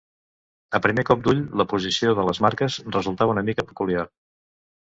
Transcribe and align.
A 0.77 0.79
primer 0.85 1.03
cop 1.09 1.21
d'ull, 1.27 1.43
la 1.61 1.67
posició 1.75 2.15
de 2.21 2.25
les 2.31 2.41
marques 2.47 2.79
resultava 2.97 3.37
una 3.37 3.45
mica 3.51 3.67
peculiar. 3.71 4.09